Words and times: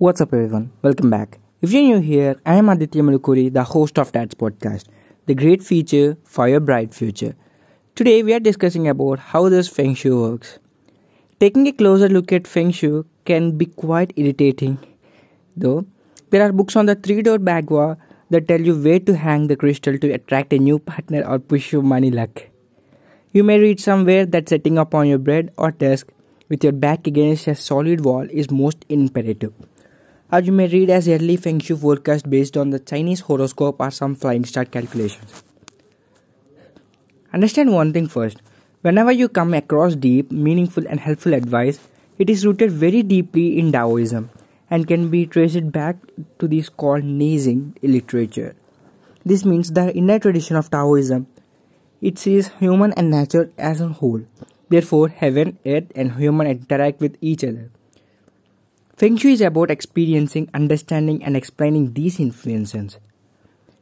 What's 0.00 0.20
up, 0.20 0.32
everyone? 0.32 0.70
Welcome 0.82 1.10
back. 1.10 1.40
If 1.60 1.72
you're 1.72 1.82
new 1.82 1.98
here, 1.98 2.36
I 2.46 2.54
am 2.54 2.68
Aditya 2.68 3.02
Malukuri, 3.02 3.52
the 3.52 3.64
host 3.64 3.98
of 3.98 4.12
Dad's 4.12 4.32
podcast, 4.32 4.84
the 5.26 5.34
great 5.34 5.60
feature 5.60 6.16
for 6.22 6.48
your 6.48 6.60
bright 6.60 6.94
future. 6.94 7.34
Today, 7.96 8.22
we 8.22 8.32
are 8.32 8.38
discussing 8.38 8.86
about 8.86 9.18
how 9.18 9.48
this 9.48 9.66
Feng 9.66 9.96
Shui 9.96 10.14
works. 10.14 10.60
Taking 11.40 11.66
a 11.66 11.72
closer 11.72 12.08
look 12.08 12.32
at 12.32 12.46
Feng 12.46 12.70
Shui 12.70 13.02
can 13.24 13.58
be 13.58 13.66
quite 13.66 14.12
irritating, 14.14 14.78
though. 15.56 15.84
There 16.30 16.42
are 16.42 16.52
books 16.52 16.76
on 16.76 16.86
the 16.86 16.94
three-door 16.94 17.38
bagua 17.38 17.96
that 18.30 18.46
tell 18.46 18.60
you 18.60 18.80
where 18.80 19.00
to 19.00 19.16
hang 19.16 19.48
the 19.48 19.56
crystal 19.56 19.98
to 19.98 20.12
attract 20.12 20.52
a 20.52 20.58
new 20.58 20.78
partner 20.78 21.24
or 21.26 21.40
push 21.40 21.72
your 21.72 21.82
money 21.82 22.12
luck. 22.12 22.44
You 23.32 23.42
may 23.42 23.58
read 23.58 23.80
somewhere 23.80 24.26
that 24.26 24.48
setting 24.48 24.78
up 24.78 24.94
on 24.94 25.08
your 25.08 25.18
bed 25.18 25.52
or 25.58 25.72
desk 25.72 26.06
with 26.48 26.62
your 26.62 26.72
back 26.72 27.08
against 27.08 27.48
a 27.48 27.56
solid 27.56 28.04
wall 28.04 28.28
is 28.30 28.48
most 28.48 28.84
imperative. 28.88 29.52
Or 30.30 30.40
you 30.40 30.52
may 30.52 30.68
read 30.68 30.90
as 30.90 31.08
early 31.08 31.36
Feng 31.36 31.58
Shui 31.58 31.76
forecast 31.76 32.28
based 32.28 32.56
on 32.56 32.70
the 32.70 32.78
Chinese 32.78 33.20
horoscope 33.20 33.76
or 33.80 33.90
some 33.90 34.14
flying 34.14 34.44
star 34.44 34.66
calculations. 34.66 35.42
Understand 37.32 37.72
one 37.72 37.92
thing 37.92 38.08
first. 38.08 38.42
Whenever 38.82 39.10
you 39.10 39.28
come 39.28 39.54
across 39.54 39.96
deep, 39.96 40.30
meaningful, 40.30 40.86
and 40.86 41.00
helpful 41.00 41.34
advice, 41.34 41.80
it 42.18 42.28
is 42.28 42.44
rooted 42.44 42.70
very 42.70 43.02
deeply 43.02 43.58
in 43.58 43.72
Taoism 43.72 44.30
and 44.70 44.86
can 44.86 45.08
be 45.10 45.24
traced 45.24 45.72
back 45.72 45.96
to 46.38 46.46
this 46.46 46.68
called 46.68 47.02
Neizing 47.04 47.74
literature. 47.82 48.54
This 49.24 49.44
means 49.44 49.72
the 49.72 49.94
inner 49.96 50.18
tradition 50.18 50.56
of 50.56 50.70
Taoism. 50.70 51.26
It 52.00 52.18
sees 52.18 52.48
human 52.60 52.92
and 52.92 53.10
nature 53.10 53.50
as 53.58 53.80
a 53.80 53.88
whole. 53.88 54.22
Therefore, 54.68 55.08
heaven, 55.08 55.58
earth, 55.64 55.90
and 55.94 56.12
human 56.12 56.46
interact 56.46 57.00
with 57.00 57.16
each 57.20 57.44
other. 57.44 57.70
Feng 58.98 59.16
Shui 59.16 59.34
is 59.34 59.42
about 59.42 59.70
experiencing, 59.70 60.50
understanding, 60.52 61.22
and 61.22 61.36
explaining 61.36 61.92
these 61.92 62.18
influences. 62.18 62.98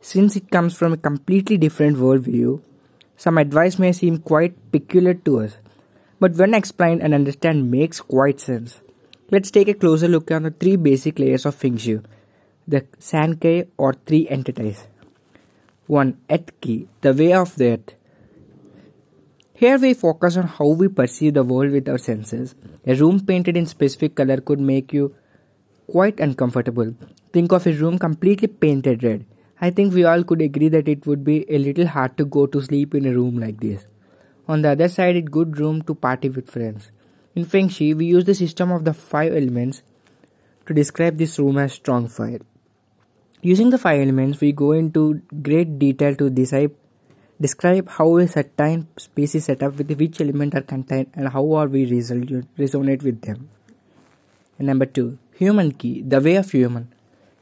Since 0.00 0.36
it 0.36 0.52
comes 0.52 0.76
from 0.76 0.92
a 0.92 0.96
completely 0.96 1.56
different 1.56 1.96
worldview, 1.96 2.62
some 3.16 3.36
advice 3.36 3.76
may 3.76 3.90
seem 3.90 4.18
quite 4.18 4.70
peculiar 4.70 5.14
to 5.14 5.40
us, 5.40 5.56
but 6.20 6.36
when 6.36 6.54
explained 6.54 7.02
and 7.02 7.12
understood, 7.12 7.56
makes 7.56 8.00
quite 8.00 8.38
sense. 8.38 8.82
Let's 9.32 9.50
take 9.50 9.66
a 9.66 9.74
closer 9.74 10.06
look 10.06 10.30
at 10.30 10.44
the 10.44 10.52
three 10.52 10.76
basic 10.76 11.18
layers 11.18 11.44
of 11.44 11.56
Feng 11.56 11.76
Shui, 11.76 12.02
the 12.68 12.82
Sankei 13.00 13.66
or 13.76 13.94
three 13.94 14.28
entities. 14.28 14.86
1. 15.88 16.18
Earth 16.30 16.52
the 17.00 17.12
way 17.12 17.32
of 17.32 17.56
the 17.56 17.72
earth. 17.72 17.94
Here 19.60 19.76
we 19.76 19.92
focus 19.92 20.38
on 20.38 20.46
how 20.46 20.68
we 20.68 20.88
perceive 20.88 21.34
the 21.34 21.44
world 21.44 21.72
with 21.72 21.86
our 21.86 21.98
senses. 21.98 22.54
A 22.86 22.94
room 22.94 23.20
painted 23.20 23.58
in 23.58 23.66
specific 23.66 24.14
color 24.14 24.40
could 24.40 24.58
make 24.58 24.94
you 24.94 25.14
quite 25.86 26.18
uncomfortable. 26.18 26.94
Think 27.34 27.52
of 27.52 27.66
a 27.66 27.72
room 27.72 27.98
completely 27.98 28.48
painted 28.48 29.04
red. 29.04 29.26
I 29.60 29.68
think 29.68 29.92
we 29.92 30.04
all 30.04 30.24
could 30.24 30.40
agree 30.40 30.70
that 30.70 30.88
it 30.88 31.06
would 31.06 31.24
be 31.24 31.44
a 31.52 31.58
little 31.58 31.86
hard 31.86 32.16
to 32.16 32.24
go 32.24 32.46
to 32.46 32.62
sleep 32.62 32.94
in 32.94 33.04
a 33.04 33.12
room 33.12 33.38
like 33.38 33.60
this. 33.60 33.84
On 34.48 34.62
the 34.62 34.70
other 34.70 34.88
side, 34.88 35.16
it's 35.16 35.26
a 35.26 35.30
good 35.30 35.58
room 35.58 35.82
to 35.82 35.94
party 35.94 36.30
with 36.30 36.50
friends. 36.50 36.90
In 37.34 37.44
Feng 37.44 37.68
Shui, 37.68 37.92
we 37.92 38.06
use 38.06 38.24
the 38.24 38.34
system 38.34 38.72
of 38.72 38.86
the 38.86 38.94
five 38.94 39.34
elements 39.34 39.82
to 40.64 40.72
describe 40.72 41.18
this 41.18 41.38
room 41.38 41.58
as 41.58 41.74
strong 41.74 42.08
fire. 42.08 42.40
Using 43.42 43.68
the 43.68 43.76
five 43.76 44.00
elements, 44.00 44.40
we 44.40 44.52
go 44.52 44.72
into 44.72 45.20
great 45.42 45.78
detail 45.78 46.14
to 46.14 46.30
decide 46.30 46.70
Describe 47.40 47.88
how 47.88 48.18
a 48.18 48.26
time 48.26 48.88
space 48.98 49.34
is 49.34 49.46
set 49.46 49.62
up 49.62 49.78
with 49.78 49.90
which 49.98 50.20
element 50.20 50.54
are 50.54 50.60
contained 50.60 51.10
and 51.14 51.30
how 51.30 51.52
are 51.52 51.68
we 51.68 51.86
resonate 51.86 53.02
with 53.02 53.22
them. 53.22 53.48
And 54.58 54.66
number 54.66 54.84
two, 54.84 55.18
human 55.36 55.72
ki, 55.72 56.02
the 56.02 56.20
way 56.20 56.36
of 56.36 56.50
human. 56.50 56.92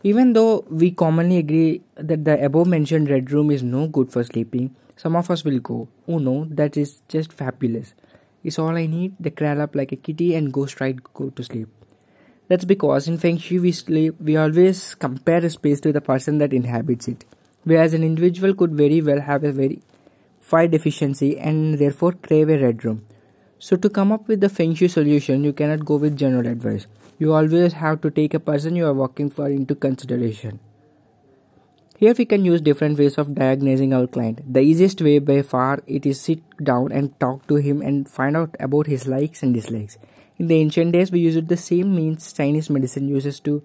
Even 0.05 0.35
though 0.35 0.65
we 0.71 0.93
commonly 0.93 1.39
agree 1.39 1.83
that 1.97 2.25
the 2.25 2.45
above 2.45 2.69
mentioned 2.69 3.11
red 3.11 3.33
room 3.33 3.51
is 3.51 3.65
no 3.65 3.89
good 3.89 4.13
for 4.13 4.23
sleeping, 4.23 4.77
some 4.95 5.17
of 5.17 5.33
us 5.33 5.45
will 5.45 5.59
go, 5.59 5.89
oh 6.07 6.19
no, 6.19 6.45
that 6.51 6.77
is 6.77 7.03
just 7.09 7.33
fabulous. 7.33 7.95
It's 8.45 8.61
all 8.61 8.77
I 8.77 8.87
need, 8.87 9.17
they 9.19 9.31
crawl 9.31 9.61
up 9.61 9.75
like 9.75 9.91
a 9.91 9.97
kitty 9.97 10.37
and 10.37 10.53
go 10.53 10.67
straight 10.67 11.03
go 11.13 11.31
to 11.31 11.43
sleep. 11.43 11.69
That's 12.47 12.65
because 12.65 13.09
in 13.09 13.19
Feng 13.19 13.39
Shui 13.39 13.59
we 13.59 13.73
sleep, 13.73 14.15
we 14.21 14.37
always 14.37 14.95
compare 14.95 15.45
a 15.45 15.51
space 15.51 15.81
to 15.81 15.93
the 15.93 16.01
person 16.01 16.39
that 16.39 16.53
inhabits 16.53 17.09
it. 17.09 17.25
Whereas 17.65 17.93
an 17.95 18.05
individual 18.05 18.55
could 18.55 18.73
very 18.73 19.03
well 19.03 19.21
have 19.21 19.43
a 19.43 19.51
very 19.51 19.83
fire 20.51 20.69
deficiency 20.69 21.39
and 21.39 21.79
therefore 21.79 22.13
crave 22.13 22.49
a 22.49 22.59
red 22.59 22.85
room. 22.85 23.05
So 23.59 23.77
to 23.77 23.91
come 23.91 24.13
up 24.13 24.29
with 24.29 24.41
the 24.41 24.49
Feng 24.49 24.75
Shui 24.75 24.89
solution, 24.89 25.45
you 25.45 25.53
cannot 25.53 25.85
go 25.85 25.97
with 25.97 26.17
general 26.17 26.47
advice. 26.47 26.87
You 27.19 27.35
always 27.35 27.73
have 27.75 28.01
to 28.03 28.11
take 28.11 28.35
a 28.35 28.41
person 28.41 28.77
you 28.77 28.87
are 28.87 28.95
working 28.95 29.31
for 29.31 29.49
into 29.49 29.75
consideration. 29.75 30.61
Here 31.99 32.15
we 32.17 32.25
can 32.25 32.45
use 32.45 32.61
different 32.61 32.97
ways 32.97 33.19
of 33.19 33.35
diagnosing 33.35 33.93
our 33.93 34.07
client. 34.07 34.41
The 34.55 34.61
easiest 34.61 35.03
way 35.03 35.19
by 35.19 35.43
far 35.43 35.83
it 35.89 36.07
is 36.07 36.21
sit 36.21 36.43
down 36.63 36.93
and 36.93 37.19
talk 37.19 37.49
to 37.49 37.57
him 37.57 37.83
and 37.83 38.09
find 38.09 38.37
out 38.37 38.55
about 38.61 38.87
his 38.87 39.09
likes 39.09 39.43
and 39.43 39.53
dislikes. 39.53 39.99
In 40.39 40.47
the 40.47 40.61
ancient 40.61 40.93
days 40.93 41.11
we 41.11 41.19
used 41.19 41.49
the 41.49 41.57
same 41.57 41.97
means 41.97 42.33
Chinese 42.33 42.71
medicine 42.71 43.09
uses 43.09 43.41
to 43.41 43.65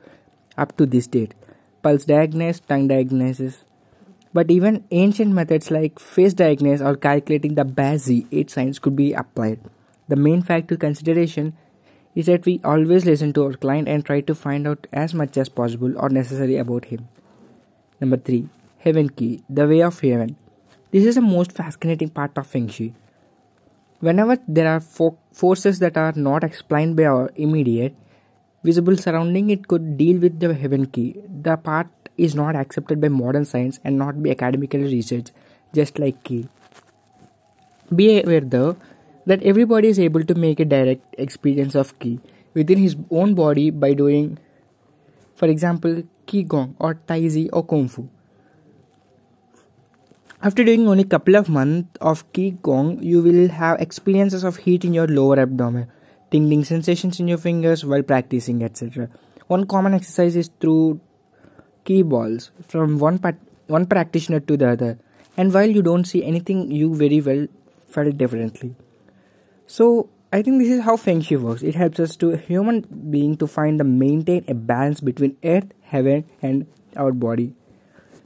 up 0.57 0.75
to 0.77 0.87
this 0.87 1.05
date. 1.05 1.35
Pulse 1.83 2.05
diagnosis, 2.05 2.61
tongue 2.61 2.87
diagnosis, 2.87 3.63
but 4.33 4.49
even 4.49 4.83
ancient 4.91 5.31
methods 5.31 5.69
like 5.69 5.99
face 5.99 6.33
diagnosis 6.33 6.81
or 6.81 6.95
calculating 6.95 7.55
the 7.55 7.63
BaZi 7.63 8.27
8 8.31 8.49
signs 8.49 8.79
could 8.79 8.95
be 8.95 9.13
applied. 9.13 9.59
The 10.07 10.15
main 10.15 10.41
factor 10.41 10.75
consideration 10.75 11.55
is 12.15 12.25
that 12.25 12.45
we 12.45 12.59
always 12.63 13.05
listen 13.05 13.33
to 13.33 13.43
our 13.43 13.53
client 13.53 13.87
and 13.87 14.05
try 14.05 14.21
to 14.21 14.35
find 14.35 14.67
out 14.67 14.87
as 14.91 15.13
much 15.13 15.37
as 15.37 15.49
possible 15.49 15.93
or 15.97 16.09
necessary 16.09 16.57
about 16.57 16.85
him. 16.85 17.07
Number 18.01 18.17
3. 18.17 18.49
Heaven 18.79 19.09
Ki 19.09 19.43
the 19.49 19.67
way 19.67 19.81
of 19.81 19.99
heaven. 19.99 20.35
This 20.91 21.05
is 21.05 21.15
the 21.15 21.21
most 21.21 21.53
fascinating 21.53 22.09
part 22.09 22.37
of 22.37 22.47
Feng 22.47 22.67
Shui. 22.67 22.93
Whenever 23.99 24.37
there 24.47 24.67
are 24.67 24.79
fo- 24.81 25.17
forces 25.31 25.79
that 25.79 25.97
are 25.97 26.11
not 26.15 26.43
explained 26.43 26.97
by 26.97 27.05
our 27.05 27.31
immediate 27.35 27.95
visible 28.63 28.97
surrounding, 28.97 29.49
it 29.49 29.67
could 29.67 29.97
deal 29.97 30.19
with 30.19 30.39
the 30.39 30.53
heaven 30.53 30.85
ki, 30.85 31.15
the 31.41 31.55
part 31.57 31.87
is 32.17 32.35
not 32.35 32.55
accepted 32.55 33.01
by 33.01 33.09
modern 33.09 33.45
science 33.45 33.79
and 33.83 33.97
not 33.97 34.21
be 34.21 34.31
academically 34.31 34.83
researched, 34.83 35.31
just 35.73 35.99
like 35.99 36.23
ki. 36.23 36.47
Be 37.93 38.21
aware 38.21 38.41
though 38.41 38.77
that 39.25 39.43
everybody 39.43 39.87
is 39.87 39.99
able 39.99 40.23
to 40.23 40.35
make 40.35 40.59
a 40.59 40.65
direct 40.65 41.15
experience 41.17 41.75
of 41.75 41.97
ki 41.99 42.19
within 42.53 42.77
his 42.77 42.95
own 43.09 43.33
body 43.33 43.69
by 43.69 43.93
doing, 43.93 44.37
for 45.35 45.47
example, 45.47 46.03
qigong 46.27 46.75
or 46.79 46.95
Tai 46.95 47.21
Chi 47.21 47.49
or 47.51 47.65
kung 47.65 47.87
fu. 47.87 48.09
After 50.41 50.63
doing 50.63 50.87
only 50.87 51.05
couple 51.05 51.35
of 51.37 51.47
months 51.47 51.97
of 52.01 52.31
qigong, 52.33 53.01
you 53.01 53.21
will 53.21 53.47
have 53.47 53.79
experiences 53.79 54.43
of 54.43 54.57
heat 54.57 54.83
in 54.83 54.93
your 54.93 55.07
lower 55.07 55.39
abdomen, 55.39 55.87
tingling 56.31 56.65
sensations 56.65 57.19
in 57.19 57.29
your 57.29 57.37
fingers 57.37 57.85
while 57.85 58.03
practicing, 58.03 58.61
etc. 58.61 59.09
One 59.47 59.65
common 59.65 59.93
exercise 59.93 60.35
is 60.35 60.49
through 60.59 60.99
Ki 61.85 62.01
balls 62.03 62.51
from 62.67 62.97
one 62.99 63.19
pat- 63.19 63.39
one 63.67 63.85
practitioner 63.85 64.39
to 64.39 64.57
the 64.57 64.69
other. 64.69 64.97
And 65.37 65.53
while 65.53 65.69
you 65.69 65.81
don't 65.81 66.05
see 66.05 66.23
anything 66.23 66.71
you 66.71 66.93
very 66.95 67.21
well 67.21 67.47
felt 67.87 68.17
differently. 68.17 68.75
So 69.67 70.09
i 70.35 70.41
think 70.45 70.61
this 70.61 70.69
is 70.75 70.81
how 70.85 70.95
feng 70.97 71.21
shui 71.21 71.37
works. 71.37 71.63
It 71.71 71.75
helps 71.75 71.99
us 72.05 72.15
to 72.21 72.29
human 72.51 72.81
being 73.15 73.35
to 73.43 73.47
find 73.55 73.81
and 73.81 73.99
maintain 73.99 74.45
a 74.47 74.55
balance 74.71 75.01
between 75.09 75.35
earth 75.55 75.73
heaven 75.95 76.23
and 76.41 76.65
our 76.97 77.11
body. 77.11 77.53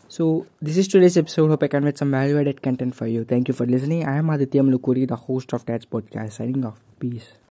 So 0.10 0.46
this 0.62 0.78
is 0.78 0.88
today's 0.88 1.18
episode. 1.18 1.50
Hope 1.50 1.64
i 1.64 1.68
can 1.68 1.82
conveyed 1.82 1.98
some 1.98 2.12
value 2.12 2.40
added 2.40 2.62
content 2.62 2.96
for 2.96 3.08
you. 3.08 3.26
Thank 3.34 3.50
you 3.50 3.54
for 3.54 3.66
listening. 3.66 4.06
I 4.06 4.16
am 4.18 4.30
aditya 4.30 4.64
Malukuri, 4.64 5.08
the 5.08 5.18
host 5.26 5.54
of 5.54 5.66
dad's 5.66 5.86
podcast 5.86 6.40
signing 6.42 6.66
off. 6.66 6.80
Peace 7.00 7.38